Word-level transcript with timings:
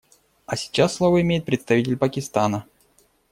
А 0.47 0.55
сейчас 0.55 0.95
слово 0.95 1.21
имеет 1.21 1.45
представитель 1.45 1.95
Пакистана. 1.95 2.65